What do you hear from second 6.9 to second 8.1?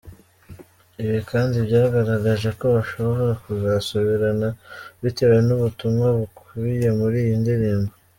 muri iyi ndirimbo.